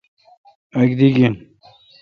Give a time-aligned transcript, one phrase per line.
[0.77, 1.33] اک دی گین۔